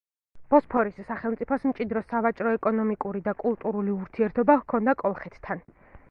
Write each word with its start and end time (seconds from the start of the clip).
ბოსფორის 0.51 0.95
სახელმწიფოს 1.09 1.65
მჭიდრო 1.71 2.01
სავაჭრო-ეკონომიკური 2.13 3.21
და 3.27 3.33
კულტურული 3.43 3.93
ურთიერთობა 3.97 4.55
ჰქონდა 4.63 4.97
კოლხეთთან. 5.03 5.63